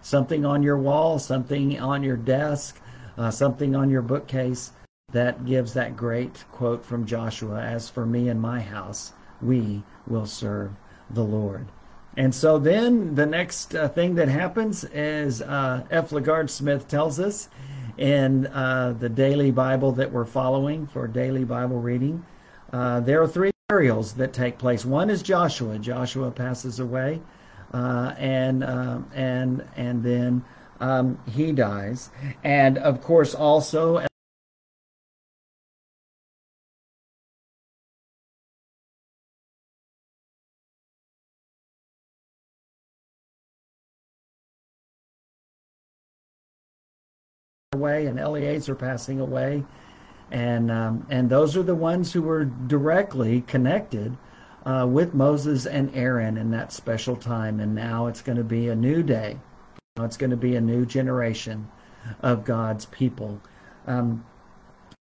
something 0.00 0.44
on 0.44 0.62
your 0.62 0.76
wall, 0.76 1.18
something 1.18 1.78
on 1.78 2.02
your 2.02 2.16
desk, 2.16 2.80
uh, 3.16 3.30
something 3.30 3.74
on 3.76 3.90
your 3.90 4.02
bookcase 4.02 4.72
that 5.12 5.44
gives 5.44 5.74
that 5.74 5.96
great 5.96 6.44
quote 6.50 6.84
from 6.84 7.06
Joshua 7.06 7.60
As 7.60 7.90
for 7.90 8.06
me 8.06 8.28
and 8.28 8.40
my 8.40 8.60
house, 8.60 9.12
we 9.40 9.82
will 10.06 10.26
serve 10.26 10.72
the 11.10 11.24
Lord. 11.24 11.68
And 12.16 12.34
so 12.34 12.58
then 12.58 13.14
the 13.14 13.26
next 13.26 13.74
uh, 13.74 13.88
thing 13.88 14.16
that 14.16 14.28
happens 14.28 14.84
is 14.84 15.40
uh, 15.40 15.84
F. 15.90 16.10
LaGard 16.10 16.50
Smith 16.50 16.88
tells 16.88 17.18
us 17.18 17.48
in 17.96 18.46
uh, 18.48 18.94
the 18.98 19.08
daily 19.08 19.50
Bible 19.50 19.92
that 19.92 20.12
we're 20.12 20.24
following 20.24 20.86
for 20.86 21.06
daily 21.06 21.44
Bible 21.44 21.80
reading, 21.80 22.24
uh, 22.72 23.00
there 23.00 23.22
are 23.22 23.28
three 23.28 23.50
burials 23.68 24.14
that 24.14 24.32
take 24.32 24.58
place. 24.58 24.84
One 24.84 25.08
is 25.08 25.22
Joshua. 25.22 25.78
Joshua 25.78 26.30
passes 26.30 26.80
away 26.80 27.20
uh, 27.72 28.14
and 28.18 28.62
uh, 28.64 29.00
and 29.14 29.66
and 29.76 30.02
then 30.02 30.44
um, 30.80 31.18
he 31.30 31.52
dies, 31.52 32.10
and 32.42 32.78
of 32.78 33.02
course 33.02 33.34
also. 33.34 34.04
away 47.74 48.04
and 48.06 48.20
Eleazar 48.20 48.74
passing 48.74 49.18
away 49.18 49.64
and 50.30 50.70
um, 50.70 51.06
and 51.10 51.28
those 51.30 51.56
are 51.56 51.62
the 51.62 51.74
ones 51.74 52.12
who 52.12 52.22
were 52.22 52.44
directly 52.44 53.42
connected 53.42 54.16
uh, 54.64 54.86
with 54.88 55.14
Moses 55.14 55.66
and 55.66 55.94
Aaron 55.94 56.36
in 56.36 56.50
that 56.50 56.72
special 56.72 57.16
time. 57.16 57.60
And 57.60 57.74
now 57.74 58.06
it's 58.06 58.22
going 58.22 58.38
to 58.38 58.44
be 58.44 58.68
a 58.68 58.74
new 58.74 59.02
day. 59.02 59.38
Now 59.96 60.04
it's 60.04 60.16
going 60.16 60.30
to 60.30 60.36
be 60.36 60.56
a 60.56 60.60
new 60.60 60.86
generation 60.86 61.68
of 62.20 62.44
God's 62.44 62.86
people. 62.86 63.40
Um, 63.86 64.24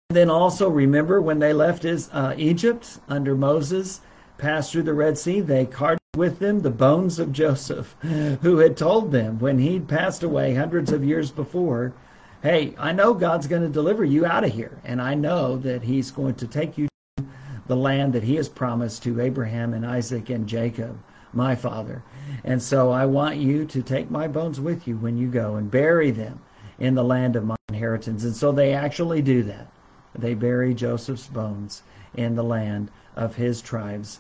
then 0.10 0.30
also 0.30 0.70
remember 0.70 1.22
when 1.22 1.40
they 1.40 1.54
left 1.54 1.84
his, 1.84 2.10
uh, 2.12 2.34
Egypt 2.38 3.00
under 3.08 3.36
Moses, 3.36 4.02
passed 4.38 4.72
through 4.72 4.84
the 4.84 4.94
Red 4.94 5.18
Sea, 5.18 5.42
they 5.42 5.66
carted 5.66 6.00
with 6.16 6.40
them 6.40 6.62
the 6.62 6.72
bones 6.72 7.20
of 7.20 7.32
Joseph, 7.32 7.96
who 8.02 8.58
had 8.58 8.76
told 8.76 9.12
them 9.12 9.38
when 9.38 9.60
he'd 9.60 9.88
passed 9.88 10.24
away 10.24 10.56
hundreds 10.56 10.92
of 10.92 11.04
years 11.04 11.30
before 11.30 11.94
hey, 12.42 12.74
I 12.78 12.94
know 12.94 13.14
God's 13.14 13.48
going 13.48 13.64
to 13.64 13.70
deliver 13.70 14.06
you 14.06 14.26
out 14.26 14.44
of 14.44 14.54
here, 14.54 14.80
and 14.84 15.02
I 15.02 15.14
know 15.14 15.58
that 15.58 15.84
He's 15.84 16.12
going 16.12 16.36
to 16.36 16.48
take 16.48 16.78
you 16.78 16.88
the 17.70 17.78
land 17.78 18.14
that 18.14 18.24
He 18.24 18.36
has 18.36 18.50
promised 18.50 19.04
to 19.04 19.22
Abraham 19.22 19.76
and 19.76 19.86
Isaac 19.86 20.30
and 20.30 20.48
Jacob, 20.48 21.00
my 21.32 21.56
father. 21.56 22.04
And 22.44 22.62
so 22.62 22.90
I 22.92 23.06
want 23.06 23.38
you 23.38 23.64
to 23.66 23.84
take 23.84 24.10
my 24.10 24.28
bones 24.28 24.60
with 24.60 24.88
you 24.88 24.98
when 24.98 25.18
you 25.18 25.28
go 25.30 25.56
and 25.56 25.70
bury 25.70 26.10
them 26.10 26.42
in 26.80 26.96
the 26.96 27.04
land 27.04 27.36
of 27.36 27.46
my 27.46 27.56
inheritance. 27.70 28.24
And 28.24 28.36
so 28.36 28.52
they 28.52 28.74
actually 28.74 29.22
do 29.22 29.44
that. 29.44 29.72
They 30.18 30.34
bury 30.34 30.74
Joseph's 30.74 31.28
bones 31.28 31.84
in 32.16 32.34
the 32.34 32.44
land 32.44 32.90
of 33.16 33.36
his 33.36 33.62
tribes 33.62 34.20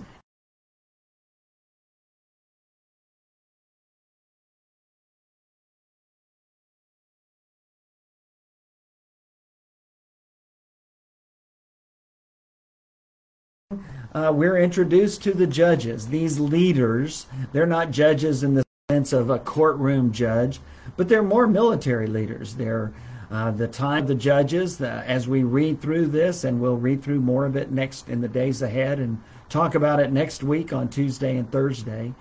uh, 14.14 14.32
we're 14.34 14.58
introduced 14.58 15.22
to 15.24 15.34
the 15.34 15.46
judges, 15.48 16.08
these 16.08 16.40
leaders. 16.40 17.28
They're 17.54 17.66
not 17.66 17.92
judges 17.92 18.44
in 18.44 18.56
the 18.56 18.64
sense 18.90 19.14
of 19.14 19.30
a 19.30 19.40
courtroom 19.40 20.12
judge, 20.12 20.60
but 20.98 21.08
they're 21.08 21.24
more 21.24 21.48
military 21.48 22.08
leaders. 22.08 22.56
They're 22.56 22.92
uh, 23.30 23.52
the 23.52 23.68
time 23.68 24.08
the 24.08 24.16
judges, 24.16 24.82
as 24.82 25.28
we 25.28 25.44
read 25.44 25.82
through 25.82 26.08
this, 26.08 26.44
and 26.44 26.60
we'll 26.60 26.78
read 26.78 27.04
through 27.04 27.22
more 27.22 27.46
of 27.46 27.56
it 27.56 27.72
next 27.72 28.10
in 28.10 28.22
the 28.22 28.28
days 28.28 28.64
ahead 28.64 28.98
and 28.98 29.22
talk 29.50 29.76
about 29.76 30.00
it 30.00 30.12
next 30.12 30.42
week 30.42 30.74
on 30.74 30.90
Tuesday 30.90 31.38
and 31.38 31.52
Thursday. 31.52 32.16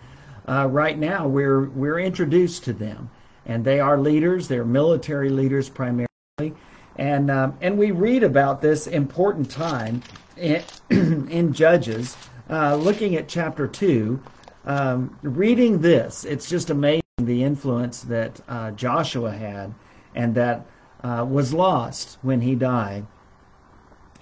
Uh, 0.46 0.66
right 0.66 0.98
now, 0.98 1.26
we're 1.26 1.64
we're 1.64 1.98
introduced 1.98 2.64
to 2.64 2.74
them, 2.74 3.10
and 3.46 3.64
they 3.64 3.80
are 3.80 3.98
leaders. 3.98 4.48
They're 4.48 4.66
military 4.66 5.30
leaders 5.30 5.70
primarily, 5.70 6.08
and 6.96 7.30
um, 7.30 7.56
and 7.62 7.78
we 7.78 7.90
read 7.90 8.22
about 8.22 8.60
this 8.60 8.86
important 8.86 9.50
time 9.50 10.02
in, 10.90 11.52
Judges, 11.52 12.16
uh, 12.48 12.76
looking 12.76 13.16
at 13.16 13.28
chapter 13.28 13.66
2, 13.66 14.22
um, 14.64 15.18
reading 15.22 15.80
this, 15.80 16.24
it's 16.24 16.48
just 16.48 16.70
amazing 16.70 17.02
the 17.16 17.42
influence 17.42 18.02
that 18.02 18.40
uh, 18.48 18.70
Joshua 18.70 19.32
had 19.32 19.74
and 20.14 20.34
that 20.36 20.64
uh, 21.02 21.26
was 21.28 21.52
lost 21.52 22.18
when 22.22 22.42
he 22.42 22.54
died. 22.54 23.06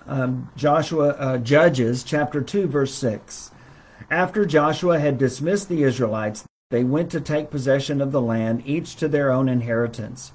Um, 0.07 0.51
Joshua, 0.57 1.09
uh, 1.11 1.39
Judges 1.39 2.03
chapter 2.03 2.41
2, 2.41 2.67
verse 2.67 2.95
6. 2.95 3.51
After 4.11 4.47
Joshua 4.47 4.99
had 4.99 5.19
dismissed 5.19 5.69
the 5.69 5.83
Israelites, 5.83 6.45
they 6.71 6.85
went 6.85 7.11
to 7.11 7.21
take 7.21 7.51
possession 7.51 8.01
of 8.01 8.13
the 8.13 8.23
land, 8.23 8.63
each 8.65 8.97
to 8.97 9.09
their 9.09 9.31
own 9.31 9.49
inheritance. 9.49 10.33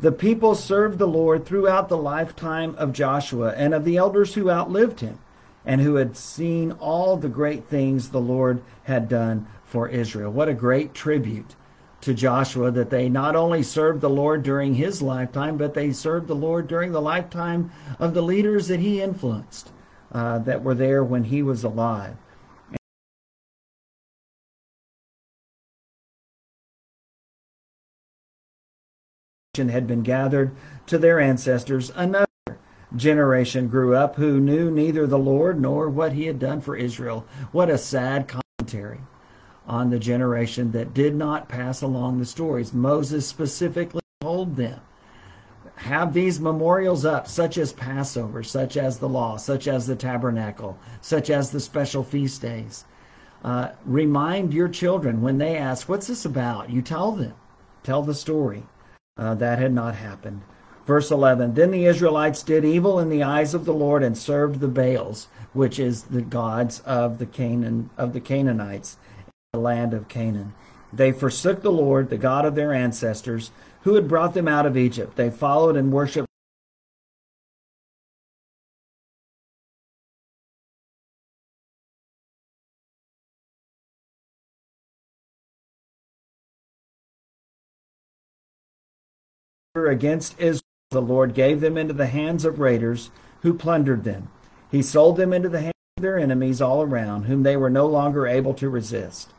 The 0.00 0.12
people 0.12 0.54
served 0.54 0.98
the 0.98 1.08
Lord 1.08 1.44
throughout 1.44 1.88
the 1.88 1.96
lifetime 1.96 2.74
of 2.76 2.92
Joshua 2.92 3.54
and 3.56 3.74
of 3.74 3.84
the 3.84 3.96
elders 3.96 4.34
who 4.34 4.50
outlived 4.50 5.00
him 5.00 5.18
and 5.64 5.80
who 5.80 5.96
had 5.96 6.16
seen 6.16 6.72
all 6.72 7.16
the 7.16 7.28
great 7.28 7.66
things 7.66 8.10
the 8.10 8.20
Lord 8.20 8.62
had 8.84 9.08
done 9.08 9.46
for 9.64 9.88
Israel. 9.88 10.30
What 10.30 10.48
a 10.48 10.54
great 10.54 10.94
tribute 10.94 11.54
to 12.00 12.14
Joshua 12.14 12.70
that 12.70 12.90
they 12.90 13.08
not 13.08 13.34
only 13.34 13.62
served 13.62 14.00
the 14.00 14.10
Lord 14.10 14.42
during 14.42 14.74
his 14.74 15.02
lifetime, 15.02 15.56
but 15.56 15.74
they 15.74 15.92
served 15.92 16.28
the 16.28 16.34
Lord 16.34 16.68
during 16.68 16.92
the 16.92 17.02
lifetime 17.02 17.70
of 17.98 18.14
the 18.14 18.22
leaders 18.22 18.68
that 18.68 18.80
he 18.80 19.02
influenced 19.02 19.72
uh, 20.12 20.38
that 20.38 20.62
were 20.62 20.74
there 20.74 21.02
when 21.02 21.24
he 21.24 21.42
was 21.42 21.64
alive. 21.64 22.16
Had 29.66 29.88
been 29.88 30.02
gathered 30.02 30.52
to 30.86 30.98
their 30.98 31.18
ancestors. 31.18 31.90
Another 31.96 32.26
generation 32.94 33.66
grew 33.66 33.96
up 33.96 34.14
who 34.14 34.38
knew 34.38 34.70
neither 34.70 35.06
the 35.06 35.18
Lord 35.18 35.60
nor 35.60 35.90
what 35.90 36.12
he 36.12 36.26
had 36.26 36.38
done 36.38 36.60
for 36.60 36.76
Israel. 36.76 37.26
What 37.50 37.68
a 37.68 37.76
sad 37.76 38.28
commentary 38.28 39.00
on 39.66 39.90
the 39.90 39.98
generation 39.98 40.70
that 40.70 40.94
did 40.94 41.16
not 41.16 41.48
pass 41.48 41.82
along 41.82 42.18
the 42.18 42.26
stories. 42.26 42.72
Moses 42.72 43.26
specifically 43.26 44.00
told 44.20 44.54
them 44.54 44.80
have 45.78 46.12
these 46.12 46.40
memorials 46.40 47.04
up, 47.04 47.28
such 47.28 47.56
as 47.56 47.72
Passover, 47.72 48.42
such 48.42 48.76
as 48.76 48.98
the 48.98 49.08
law, 49.08 49.36
such 49.36 49.68
as 49.68 49.86
the 49.86 49.94
tabernacle, 49.94 50.76
such 51.00 51.30
as 51.30 51.50
the 51.50 51.60
special 51.60 52.02
feast 52.02 52.42
days. 52.42 52.84
Uh, 53.44 53.70
remind 53.84 54.52
your 54.52 54.68
children 54.68 55.22
when 55.22 55.38
they 55.38 55.56
ask, 55.56 55.88
What's 55.88 56.08
this 56.08 56.24
about? 56.24 56.70
You 56.70 56.82
tell 56.82 57.12
them, 57.12 57.34
tell 57.84 58.02
the 58.02 58.14
story. 58.14 58.64
Uh, 59.18 59.34
that 59.34 59.58
had 59.58 59.72
not 59.72 59.96
happened. 59.96 60.42
Verse 60.86 61.10
11 61.10 61.54
Then 61.54 61.70
the 61.70 61.84
Israelites 61.84 62.42
did 62.42 62.64
evil 62.64 62.98
in 62.98 63.10
the 63.10 63.22
eyes 63.22 63.52
of 63.52 63.64
the 63.64 63.74
Lord 63.74 64.02
and 64.02 64.16
served 64.16 64.60
the 64.60 64.68
Baals, 64.68 65.28
which 65.52 65.78
is 65.78 66.04
the 66.04 66.22
gods 66.22 66.80
of 66.80 67.18
the 67.18 67.26
Canaan 67.26 67.90
of 67.98 68.12
the 68.12 68.20
Canaanites, 68.20 68.96
in 69.26 69.58
the 69.58 69.60
land 69.60 69.92
of 69.92 70.08
Canaan. 70.08 70.54
They 70.92 71.12
forsook 71.12 71.60
the 71.60 71.70
Lord, 71.70 72.08
the 72.08 72.16
God 72.16 72.46
of 72.46 72.54
their 72.54 72.72
ancestors, 72.72 73.50
who 73.82 73.94
had 73.94 74.08
brought 74.08 74.34
them 74.34 74.48
out 74.48 74.66
of 74.66 74.76
Egypt. 74.76 75.16
They 75.16 75.30
followed 75.30 75.76
and 75.76 75.92
against 89.90 90.38
Israel, 90.38 90.62
the 90.90 91.02
Lord 91.02 91.34
gave 91.34 91.60
them 91.60 91.76
into 91.76 91.92
the 91.92 92.06
hands 92.06 92.44
of 92.44 92.60
raiders 92.60 93.10
who 93.42 93.52
plundered 93.54 94.04
them. 94.04 94.30
He 94.70 94.82
sold 94.82 95.16
them 95.16 95.32
into 95.32 95.48
the 95.48 95.60
hands 95.60 95.74
of 95.96 96.02
their 96.02 96.18
enemies 96.18 96.60
all 96.60 96.82
around, 96.82 97.24
whom 97.24 97.42
they 97.42 97.56
were 97.56 97.70
no 97.70 97.86
longer 97.86 98.26
able 98.26 98.54
to 98.54 98.68
resist. 98.70 99.32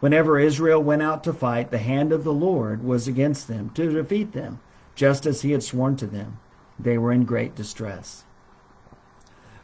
Whenever 0.00 0.38
Israel 0.38 0.82
went 0.82 1.02
out 1.02 1.24
to 1.24 1.32
fight, 1.32 1.70
the 1.70 1.78
hand 1.78 2.12
of 2.12 2.24
the 2.24 2.32
Lord 2.32 2.84
was 2.84 3.08
against 3.08 3.48
them 3.48 3.70
to 3.70 3.92
defeat 3.92 4.32
them, 4.32 4.60
just 4.94 5.26
as 5.26 5.42
he 5.42 5.52
had 5.52 5.62
sworn 5.62 5.96
to 5.96 6.06
them. 6.06 6.38
They 6.78 6.98
were 6.98 7.12
in 7.12 7.24
great 7.24 7.54
distress. 7.54 8.24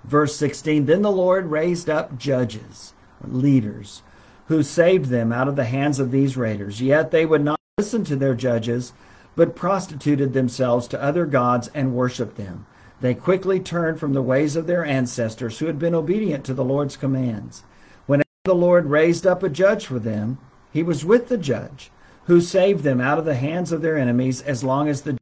Verse 0.05 0.37
16 0.37 0.87
Then 0.87 1.03
the 1.03 1.11
Lord 1.11 1.47
raised 1.47 1.91
up 1.91 2.19
judges, 2.19 2.95
leaders, 3.23 4.03
who 4.47 4.63
saved 4.63 5.07
them 5.07 5.33
out 5.33 5.49
of 5.49 5.57
the 5.57 5.65
hands 5.65 5.99
of 5.99 6.11
these 6.11 6.37
raiders. 6.37 6.81
Yet 6.81 7.11
they 7.11 7.27
would 7.27 7.45
not 7.45 7.61
listen 7.79 8.05
to 8.05 8.17
their 8.17 8.35
judges 8.35 8.93
but 9.41 9.57
prostituted 9.57 10.35
themselves 10.35 10.87
to 10.87 11.03
other 11.03 11.25
gods 11.25 11.71
and 11.73 11.95
worshipped 11.95 12.37
them. 12.37 12.67
They 13.01 13.15
quickly 13.15 13.59
turned 13.59 13.99
from 13.99 14.13
the 14.13 14.21
ways 14.21 14.55
of 14.55 14.67
their 14.67 14.85
ancestors 14.85 15.59
who 15.59 15.65
had 15.65 15.79
been 15.79 15.95
obedient 15.95 16.45
to 16.45 16.53
the 16.53 16.63
Lord's 16.63 16.95
commands. 16.95 17.65
Whenever 18.05 18.29
the 18.45 18.55
Lord 18.55 18.85
raised 18.85 19.27
up 19.27 19.43
a 19.43 19.49
judge 19.49 19.87
for 19.87 19.99
them, 19.99 20.37
he 20.71 20.83
was 20.83 21.07
with 21.07 21.29
the 21.29 21.39
judge, 21.39 21.91
who 22.25 22.43
saved 22.43 22.85
them 22.85 23.01
out 23.01 23.19
of 23.19 23.25
the 23.25 23.35
hands 23.35 23.73
of 23.73 23.81
their 23.81 23.97
enemies 23.97 24.43
as 24.43 24.63
long 24.63 24.89
as 24.89 25.01
the 25.01 25.17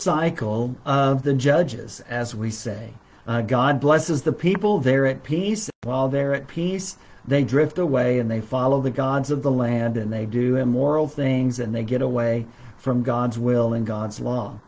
cycle 0.00 0.76
of 0.84 1.24
the 1.24 1.34
judges, 1.34 1.98
as 2.08 2.32
we 2.32 2.52
say. 2.52 2.92
Uh, 3.26 3.42
God 3.42 3.80
blesses 3.80 4.22
the 4.22 4.32
people, 4.32 4.78
they're 4.78 5.06
at 5.06 5.24
peace. 5.24 5.68
While 5.82 6.08
they're 6.08 6.34
at 6.34 6.46
peace, 6.46 6.96
they 7.26 7.42
drift 7.42 7.78
away 7.78 8.20
and 8.20 8.30
they 8.30 8.40
follow 8.40 8.80
the 8.80 8.92
gods 8.92 9.32
of 9.32 9.42
the 9.42 9.50
land 9.50 9.96
and 9.96 10.12
they 10.12 10.24
do 10.24 10.54
immoral 10.54 11.08
things 11.08 11.58
and 11.58 11.74
they 11.74 11.82
get 11.82 12.00
away 12.00 12.46
from 12.76 13.02
God's 13.02 13.40
will 13.40 13.72
and 13.72 13.84
God's 13.84 14.20
law. 14.20 14.60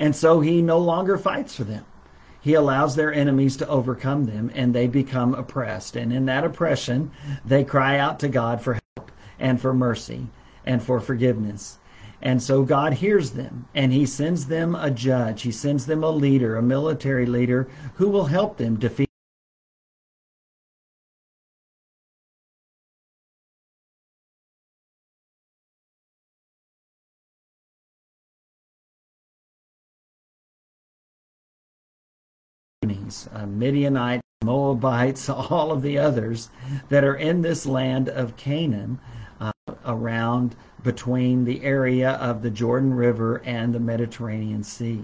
And 0.00 0.16
so 0.16 0.40
he 0.40 0.62
no 0.62 0.78
longer 0.78 1.16
fights 1.16 1.54
for 1.54 1.62
them. 1.62 1.86
He 2.40 2.54
allows 2.54 2.96
their 2.96 3.14
enemies 3.14 3.56
to 3.58 3.68
overcome 3.68 4.24
them 4.24 4.50
and 4.52 4.74
they 4.74 4.88
become 4.88 5.32
oppressed. 5.32 5.94
And 5.94 6.12
in 6.12 6.26
that 6.26 6.42
oppression, 6.42 7.12
they 7.44 7.62
cry 7.62 7.98
out 7.98 8.18
to 8.18 8.28
God 8.28 8.60
for 8.60 8.80
help 8.96 9.12
and 9.38 9.60
for 9.60 9.72
mercy 9.72 10.26
and 10.64 10.82
for 10.82 10.98
forgiveness. 10.98 11.78
And 12.26 12.42
so 12.42 12.64
God 12.64 12.94
hears 12.94 13.30
them 13.30 13.68
and 13.72 13.92
he 13.92 14.04
sends 14.04 14.48
them 14.48 14.74
a 14.74 14.90
judge. 14.90 15.42
He 15.42 15.52
sends 15.52 15.86
them 15.86 16.02
a 16.02 16.10
leader, 16.10 16.56
a 16.56 16.60
military 16.60 17.24
leader 17.24 17.68
who 17.94 18.08
will 18.08 18.24
help 18.24 18.56
them 18.56 18.80
defeat. 18.80 19.06
uh, 33.32 33.46
Midianites, 33.46 34.22
Moabites, 34.42 35.28
all 35.28 35.70
of 35.70 35.82
the 35.82 35.96
others 35.96 36.50
that 36.88 37.04
are 37.04 37.14
in 37.14 37.42
this 37.42 37.66
land 37.66 38.08
of 38.08 38.36
Canaan 38.36 38.98
uh, 39.40 39.52
around 39.84 40.56
between 40.86 41.44
the 41.44 41.64
area 41.64 42.12
of 42.12 42.40
the 42.40 42.50
Jordan 42.50 42.94
River 42.94 43.42
and 43.44 43.74
the 43.74 43.80
Mediterranean 43.80 44.62
Sea. 44.62 45.02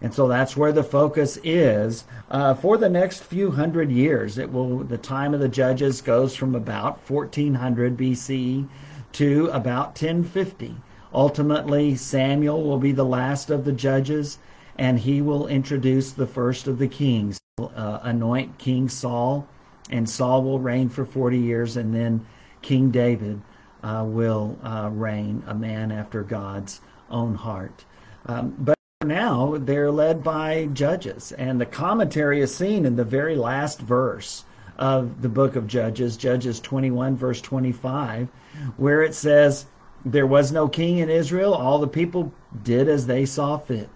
And 0.00 0.12
so 0.12 0.26
that's 0.26 0.56
where 0.56 0.72
the 0.72 0.82
focus 0.82 1.38
is 1.44 2.04
uh, 2.28 2.54
for 2.54 2.76
the 2.76 2.88
next 2.88 3.22
few 3.22 3.52
hundred 3.52 3.92
years. 3.92 4.36
It 4.36 4.52
will 4.52 4.78
the 4.78 4.98
time 4.98 5.32
of 5.32 5.38
the 5.38 5.48
judges 5.48 6.00
goes 6.00 6.34
from 6.34 6.56
about 6.56 7.08
1400 7.08 7.96
BC 7.96 8.68
to 9.12 9.46
about 9.52 9.90
1050. 9.90 10.74
Ultimately, 11.14 11.94
Samuel 11.94 12.64
will 12.64 12.78
be 12.78 12.90
the 12.90 13.04
last 13.04 13.48
of 13.48 13.64
the 13.64 13.72
judges, 13.72 14.38
and 14.76 14.98
he 14.98 15.22
will 15.22 15.46
introduce 15.46 16.10
the 16.10 16.26
first 16.26 16.66
of 16.66 16.78
the 16.78 16.88
kings, 16.88 17.40
uh, 17.60 18.00
anoint 18.02 18.58
King 18.58 18.88
Saul, 18.88 19.46
and 19.88 20.10
Saul 20.10 20.42
will 20.42 20.58
reign 20.58 20.88
for 20.88 21.04
40 21.04 21.38
years, 21.38 21.76
and 21.76 21.94
then 21.94 22.26
King 22.60 22.90
David 22.90 23.40
uh, 23.82 24.04
will 24.06 24.58
uh, 24.62 24.88
reign, 24.92 25.42
a 25.46 25.54
man 25.54 25.92
after 25.92 26.22
God's 26.22 26.80
own 27.10 27.34
heart. 27.34 27.84
Um, 28.26 28.54
but 28.58 28.76
now 29.04 29.56
they're 29.58 29.90
led 29.90 30.22
by 30.22 30.66
judges, 30.72 31.32
and 31.32 31.60
the 31.60 31.66
commentary 31.66 32.40
is 32.40 32.54
seen 32.54 32.86
in 32.86 32.96
the 32.96 33.04
very 33.04 33.36
last 33.36 33.80
verse 33.80 34.44
of 34.78 35.22
the 35.22 35.28
book 35.28 35.56
of 35.56 35.66
Judges, 35.66 36.16
Judges 36.16 36.60
21, 36.60 37.16
verse 37.16 37.40
25, 37.40 38.28
where 38.76 39.02
it 39.02 39.14
says, 39.14 39.66
There 40.04 40.26
was 40.26 40.52
no 40.52 40.68
king 40.68 40.98
in 40.98 41.10
Israel, 41.10 41.54
all 41.54 41.78
the 41.78 41.88
people 41.88 42.32
did 42.62 42.88
as 42.88 43.06
they 43.06 43.26
saw 43.26 43.58
fit. 43.58 43.90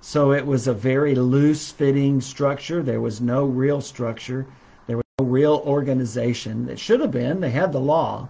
So 0.00 0.32
it 0.32 0.46
was 0.46 0.66
a 0.66 0.74
very 0.74 1.14
loose 1.14 1.70
fitting 1.70 2.20
structure. 2.20 2.82
There 2.82 3.00
was 3.00 3.20
no 3.20 3.44
real 3.44 3.80
structure, 3.80 4.46
there 4.86 4.96
was 4.96 5.06
no 5.18 5.26
real 5.26 5.62
organization. 5.64 6.68
It 6.68 6.78
should 6.78 7.00
have 7.00 7.10
been, 7.10 7.40
they 7.40 7.50
had 7.50 7.72
the 7.72 7.80
law, 7.80 8.28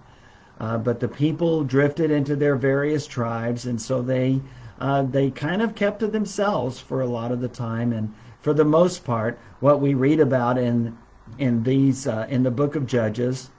uh, 0.61 0.77
but 0.77 0.99
the 0.99 1.07
people 1.07 1.63
drifted 1.63 2.11
into 2.11 2.35
their 2.35 2.55
various 2.55 3.07
tribes, 3.07 3.65
and 3.65 3.81
so 3.81 3.99
they 4.03 4.41
uh, 4.79 5.01
they 5.01 5.31
kind 5.31 5.59
of 5.59 5.73
kept 5.73 5.99
to 5.99 6.07
themselves 6.07 6.79
for 6.79 7.01
a 7.01 7.07
lot 7.07 7.31
of 7.31 7.41
the 7.41 7.47
time. 7.47 7.91
And 7.91 8.13
for 8.39 8.53
the 8.53 8.63
most 8.63 9.03
part, 9.03 9.39
what 9.59 9.81
we 9.81 9.95
read 9.95 10.19
about 10.19 10.59
in 10.59 10.95
in 11.39 11.63
these 11.63 12.05
uh, 12.05 12.27
in 12.29 12.43
the 12.43 12.51
book 12.51 12.75
of 12.75 12.85
Judges 12.85 13.49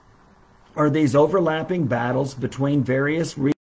are 0.77 0.89
these 0.89 1.17
overlapping 1.17 1.87
battles 1.87 2.35
between 2.35 2.85
various 2.85 3.37
regions 3.37 3.52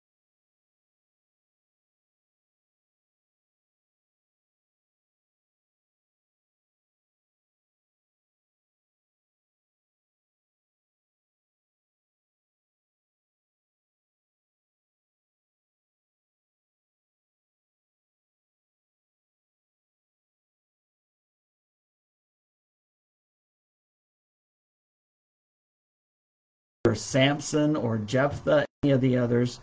or 26.85 26.95
Samson 26.95 27.75
or 27.75 27.97
Jephthah, 27.99 28.65
any 28.83 28.91
of 28.91 29.01
the 29.01 29.17
others. 29.17 29.59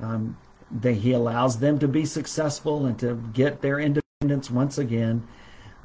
Um, 0.00 0.36
they, 0.70 0.94
he 0.94 1.12
allows 1.12 1.58
them 1.58 1.78
to 1.80 1.88
be 1.88 2.04
successful 2.04 2.86
and 2.86 2.98
to 3.00 3.16
get 3.32 3.60
their 3.60 3.80
independence 3.80 4.50
once 4.50 4.78
again. 4.78 5.26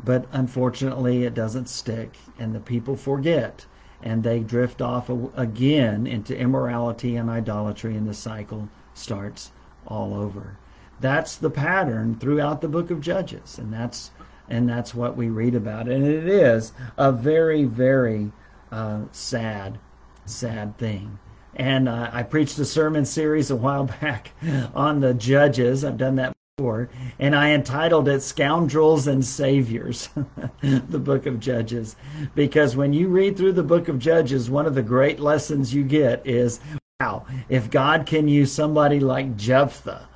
But 0.04 0.25
unfortunately, 0.32 1.24
it 1.24 1.34
doesn't 1.34 1.70
stick, 1.70 2.18
and 2.38 2.53
the 2.53 2.59
people 2.59 2.96
forget, 2.96 3.66
and 4.03 4.24
they 4.24 4.42
drift 4.42 4.81
off 4.81 5.09
again 5.36 6.05
into 6.05 6.38
immorality 6.38 7.16
and 7.16 7.29
idolatry, 7.29 7.96
and 7.96 8.07
the 8.07 8.14
cycle 8.14 8.70
starts 8.94 9.51
all 9.88 10.14
over. 10.14 10.57
That's 11.00 11.36
the 11.36 11.50
pattern 11.50 12.20
throughout 12.20 12.62
the 12.62 12.68
book 12.68 12.92
of 12.92 13.01
Judges, 13.01 13.57
and 13.57 13.74
that's 13.74 14.12
and 14.48 14.70
that's 14.70 14.94
what 14.94 15.18
we 15.18 15.29
read 15.29 15.55
about. 15.55 15.88
And 15.88 16.05
it 16.05 16.27
is 16.27 16.74
a 16.98 17.12
very, 17.12 17.64
very 17.64 18.31
uh, 18.72 19.05
sad 19.12 19.79
sad 20.25 20.77
thing. 20.77 21.20
And 21.55 21.88
uh, 21.88 22.09
I 22.11 22.24
preached 22.24 22.59
a 22.59 22.66
sermon 22.66 23.05
series 23.05 23.50
a 23.50 23.55
while 23.55 23.83
back 24.01 24.31
on 24.74 25.00
the 25.00 25.14
judges. 25.14 25.85
I've 25.85 25.98
done 25.98 26.16
that 26.18 26.35
before. 26.57 26.90
And 27.20 27.35
I 27.35 27.51
entitled 27.51 28.07
it 28.07 28.22
Scoundrels 28.22 29.07
and 29.07 29.25
Saviors, 29.25 30.09
the 30.61 31.00
book 31.00 31.25
of 31.25 31.40
Judges. 31.40 31.96
Because 32.33 32.75
when 32.75 32.94
you 32.94 33.07
read 33.09 33.38
through 33.38 33.53
the 33.53 33.64
book 33.64 33.88
of 33.88 34.00
Judges, 34.00 34.50
one 34.50 34.66
of 34.66 34.75
the 34.75 34.83
great 34.83 35.20
lessons 35.20 35.74
you 35.74 35.83
get 35.83 36.25
is 36.25 36.59
wow, 37.01 37.25
if 37.50 37.70
God 37.70 38.05
can 38.05 38.29
use 38.29 38.53
somebody 38.53 39.01
like 39.01 39.35
Jephthah 39.35 40.07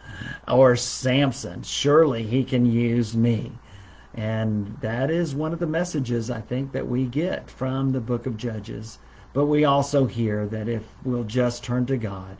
or 0.48 0.78
Samson, 0.78 1.63
surely 1.63 2.24
he 2.24 2.45
can 2.45 2.65
use 2.65 3.17
me. 3.17 3.52
And 4.13 4.78
that 4.80 5.12
is 5.12 5.36
one 5.36 5.52
of 5.52 5.60
the 5.60 5.67
messages 5.67 6.32
I 6.32 6.39
think 6.39 6.72
that 6.72 6.88
we 6.88 7.06
get 7.06 7.50
from 7.50 7.91
the 7.91 8.00
book 8.00 8.26
of 8.26 8.38
Judges 8.38 8.98
but 9.34 9.46
we 9.46 9.63
also 9.63 10.06
hear 10.06 10.46
that 10.48 10.68
if 10.68 10.84
we'll 11.04 11.24
just 11.24 11.63
turn 11.63 11.86
to 11.88 11.98
God, 11.98 12.38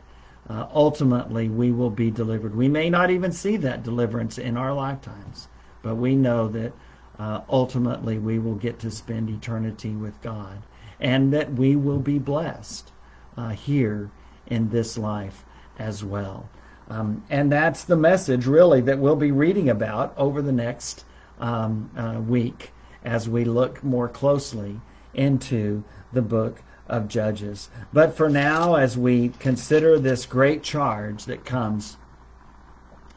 uh, 0.48 0.66
ultimately 0.72 1.48
we 1.48 1.70
will 1.70 1.90
be 1.90 2.10
delivered. 2.10 2.54
We 2.56 2.68
may 2.68 2.90
not 2.90 3.10
even 3.10 3.32
see 3.32 3.56
that 3.58 3.82
deliverance 3.82 4.38
in 4.38 4.56
our 4.56 4.74
lifetimes, 4.74 5.48
but 5.82 5.94
we 5.94 6.16
know 6.16 6.48
that 6.48 6.72
uh, 7.18 7.42
ultimately 7.48 8.18
we 8.18 8.38
will 8.38 8.56
get 8.56 8.78
to 8.80 8.90
spend 8.90 9.30
eternity 9.30 9.90
with 9.90 10.20
God 10.22 10.62
and 10.98 11.32
that 11.32 11.52
we 11.52 11.76
will 11.76 12.00
be 12.00 12.18
blessed 12.18 12.90
uh, 13.36 13.50
here 13.50 14.10
in 14.46 14.70
this 14.70 14.98
life 14.98 15.44
as 15.78 16.04
well. 16.04 16.48
Um, 16.88 17.22
and 17.30 17.52
that's 17.52 17.84
the 17.84 17.96
message, 17.96 18.46
really, 18.46 18.80
that 18.80 18.98
we'll 18.98 19.16
be 19.16 19.30
reading 19.30 19.68
about 19.68 20.12
over 20.16 20.42
the 20.42 20.52
next 20.52 21.04
um, 21.38 21.90
uh, 21.96 22.20
week 22.20 22.72
as 23.04 23.28
we 23.28 23.44
look 23.44 23.84
more 23.84 24.08
closely 24.08 24.80
into 25.14 25.84
the 26.12 26.22
book 26.22 26.62
of 26.90 27.08
Judges. 27.08 27.70
But 27.92 28.14
for 28.16 28.28
now, 28.28 28.74
as 28.74 28.98
we 28.98 29.30
consider 29.38 29.98
this 29.98 30.26
great 30.26 30.62
charge 30.62 31.24
that 31.24 31.44
comes 31.44 31.96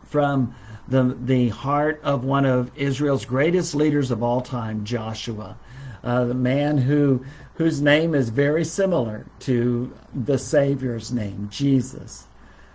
from 0.05 0.55
the, 0.87 1.17
the 1.19 1.49
heart 1.49 1.99
of 2.03 2.23
one 2.23 2.45
of 2.45 2.71
Israel's 2.77 3.25
greatest 3.25 3.75
leaders 3.75 4.11
of 4.11 4.23
all 4.23 4.41
time, 4.41 4.85
Joshua, 4.85 5.57
uh, 6.03 6.25
the 6.25 6.33
man 6.33 6.77
who 6.77 7.25
whose 7.55 7.81
name 7.81 8.15
is 8.15 8.29
very 8.29 8.65
similar 8.65 9.27
to 9.39 9.93
the 10.13 10.37
Savior's 10.37 11.11
name, 11.11 11.47
Jesus. 11.51 12.25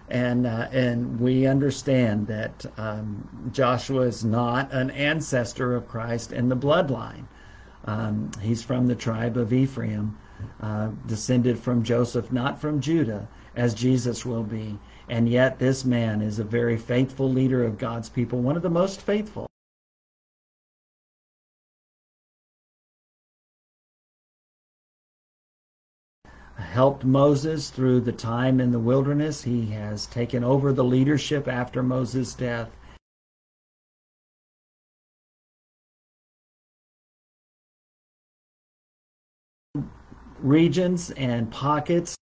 And, 0.08 0.46
uh, 0.46 0.68
and 0.72 1.20
we 1.20 1.46
understand 1.46 2.28
that 2.28 2.64
um, 2.78 3.50
Joshua 3.52 4.02
is 4.02 4.24
not 4.24 4.72
an 4.72 4.90
ancestor 4.90 5.74
of 5.74 5.88
Christ 5.88 6.32
in 6.32 6.48
the 6.48 6.56
bloodline. 6.56 7.26
Um, 7.84 8.30
he's 8.40 8.62
from 8.62 8.86
the 8.86 8.94
tribe 8.94 9.36
of 9.36 9.52
Ephraim, 9.52 10.16
uh, 10.60 10.88
descended 11.06 11.58
from 11.58 11.82
Joseph, 11.82 12.32
not 12.32 12.60
from 12.60 12.80
Judah, 12.80 13.28
as 13.56 13.74
Jesus 13.74 14.24
will 14.24 14.42
be. 14.42 14.78
And 15.08 15.28
yet, 15.28 15.58
this 15.58 15.84
man 15.84 16.20
is 16.20 16.38
a 16.38 16.44
very 16.44 16.76
faithful 16.76 17.30
leader 17.30 17.64
of 17.64 17.78
God's 17.78 18.08
people, 18.08 18.40
one 18.40 18.56
of 18.56 18.62
the 18.62 18.70
most 18.70 19.00
faithful. 19.00 19.46
Helped 26.56 27.04
Moses 27.04 27.70
through 27.70 28.00
the 28.00 28.12
time 28.12 28.60
in 28.60 28.72
the 28.72 28.78
wilderness. 28.78 29.42
He 29.42 29.66
has 29.66 30.06
taken 30.06 30.44
over 30.44 30.72
the 30.72 30.84
leadership 30.84 31.48
after 31.48 31.82
Moses' 31.82 32.34
death 32.34 32.76
regions 40.40 41.10
and 41.12 41.50
pockets 41.50 42.16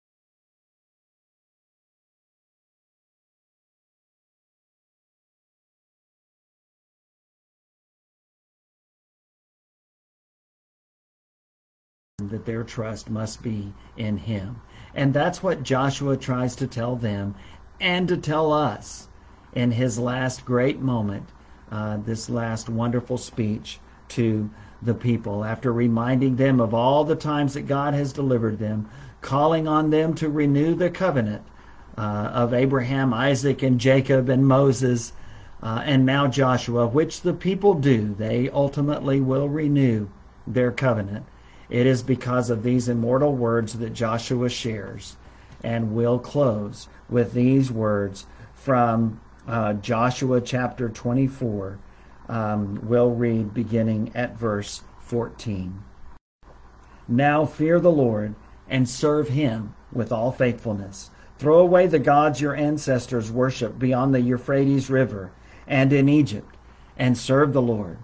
that 12.18 12.44
their 12.44 12.62
trust 12.62 13.10
must 13.10 13.42
be 13.42 13.72
in 13.96 14.16
him. 14.16 14.60
And 14.94 15.12
that's 15.12 15.42
what 15.42 15.62
Joshua 15.62 16.16
tries 16.16 16.54
to 16.56 16.66
tell 16.66 16.96
them 16.96 17.34
and 17.80 18.06
to 18.08 18.16
tell 18.16 18.52
us 18.52 19.08
in 19.52 19.72
his 19.72 19.98
last 19.98 20.44
great 20.44 20.80
moment, 20.80 21.28
uh, 21.70 21.98
this 21.98 22.30
last 22.30 22.68
wonderful 22.68 23.18
speech 23.18 23.80
to 24.08 24.50
the 24.82 24.94
people 24.94 25.44
after 25.44 25.72
reminding 25.72 26.36
them 26.36 26.60
of 26.60 26.74
all 26.74 27.04
the 27.04 27.16
times 27.16 27.54
that 27.54 27.66
God 27.66 27.94
has 27.94 28.12
delivered 28.12 28.58
them, 28.58 28.88
calling 29.20 29.68
on 29.68 29.90
them 29.90 30.14
to 30.16 30.28
renew 30.28 30.74
the 30.74 30.90
covenant 30.90 31.42
uh, 31.96 32.00
of 32.00 32.52
Abraham, 32.52 33.14
Isaac, 33.14 33.62
and 33.62 33.78
Jacob, 33.78 34.28
and 34.28 34.46
Moses, 34.46 35.12
uh, 35.62 35.82
and 35.84 36.04
now 36.04 36.26
Joshua, 36.26 36.86
which 36.86 37.20
the 37.20 37.34
people 37.34 37.74
do. 37.74 38.14
They 38.14 38.48
ultimately 38.50 39.20
will 39.20 39.48
renew 39.48 40.08
their 40.46 40.72
covenant, 40.72 41.26
it 41.68 41.86
is 41.86 42.02
because 42.02 42.50
of 42.50 42.62
these 42.62 42.88
immortal 42.88 43.34
words 43.34 43.78
that 43.78 43.94
Joshua 43.94 44.48
shares. 44.48 45.16
And 45.62 45.94
we'll 45.94 46.18
close 46.18 46.88
with 47.08 47.32
these 47.32 47.70
words 47.70 48.26
from 48.52 49.20
uh, 49.46 49.74
Joshua 49.74 50.40
chapter 50.40 50.88
24. 50.88 51.78
Um, 52.32 52.80
we'll 52.88 53.10
read 53.10 53.52
beginning 53.52 54.10
at 54.14 54.38
verse 54.38 54.84
14. 55.00 55.84
Now 57.06 57.44
fear 57.44 57.78
the 57.78 57.90
Lord 57.90 58.34
and 58.66 58.88
serve 58.88 59.28
him 59.28 59.74
with 59.92 60.10
all 60.10 60.32
faithfulness. 60.32 61.10
Throw 61.38 61.58
away 61.58 61.86
the 61.88 61.98
gods 61.98 62.40
your 62.40 62.56
ancestors 62.56 63.30
worshipped 63.30 63.78
beyond 63.78 64.14
the 64.14 64.22
Euphrates 64.22 64.88
River 64.88 65.30
and 65.66 65.92
in 65.92 66.08
Egypt, 66.08 66.56
and 66.96 67.18
serve 67.18 67.52
the 67.52 67.60
Lord. 67.60 67.98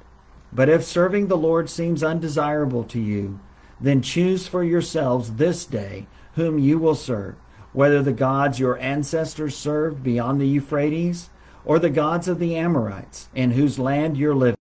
But 0.53 0.69
if 0.69 0.85
serving 0.85 1.29
the 1.29 1.37
Lord 1.39 1.71
seems 1.71 2.05
undesirable 2.05 2.85
to 2.85 3.01
you, 3.01 3.41
then 3.81 4.03
choose 4.03 4.47
for 4.47 4.63
yourselves 4.63 5.37
this 5.37 5.65
day 5.65 6.07
whom 6.35 6.59
you 6.59 6.79
will 6.79 6.95
serve, 6.95 7.37
whether 7.73 8.03
the 8.03 8.13
gods 8.13 8.61
your 8.61 8.79
ancestors 8.79 9.57
served 9.57 10.03
beyond 10.03 10.39
the 10.39 10.47
Euphrates, 10.47 11.31
or 11.69 11.79
the 11.79 11.91
gods 11.91 12.29
of 12.29 12.39
the 12.39 12.57
Amorites, 12.57 13.29
in 13.35 13.51
whose 13.51 13.79
land 13.79 14.17
you're 14.17 14.35
living. 14.35 14.57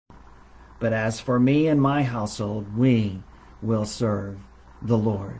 But 0.79 0.91
as 0.91 1.19
for 1.19 1.39
me 1.39 1.67
and 1.67 1.79
my 1.79 2.01
household, 2.01 2.75
we 2.75 3.21
will 3.61 3.85
serve 3.85 4.39
the 4.81 4.97
Lord. 4.97 5.39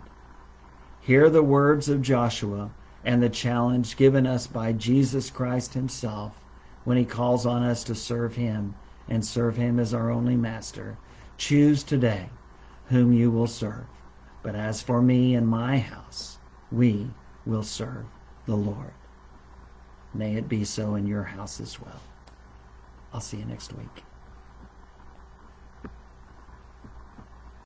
Hear 1.01 1.27
the 1.27 1.41
words 1.41 1.89
of 1.89 2.03
Joshua 2.03 2.69
and 3.03 3.21
the 3.21 3.29
challenge 3.29 3.97
given 3.97 4.27
us 4.27 4.45
by 4.45 4.73
Jesus 4.73 5.31
Christ 5.31 5.73
himself 5.73 6.39
when 6.83 6.97
he 6.97 7.03
calls 7.03 7.47
on 7.47 7.63
us 7.63 7.83
to 7.85 7.95
serve 7.95 8.35
him 8.35 8.75
and 9.09 9.25
serve 9.25 9.57
him 9.57 9.79
as 9.79 9.91
our 9.91 10.11
only 10.11 10.35
master. 10.35 10.99
Choose 11.35 11.83
today 11.83 12.29
whom 12.89 13.11
you 13.11 13.31
will 13.31 13.47
serve. 13.47 13.87
But 14.43 14.53
as 14.53 14.83
for 14.83 15.01
me 15.01 15.33
and 15.33 15.47
my 15.47 15.79
house, 15.79 16.37
we 16.71 17.09
will 17.43 17.63
serve 17.63 18.05
the 18.45 18.55
Lord. 18.55 18.93
May 20.15 20.35
it 20.35 20.47
be 20.47 20.63
so 20.63 20.95
in 20.95 21.05
your 21.07 21.23
house 21.23 21.59
as 21.59 21.79
well. 21.81 21.99
I'll 23.11 23.19
see 23.19 23.37
you 23.37 23.45
next 23.45 23.73
week. 23.73 24.03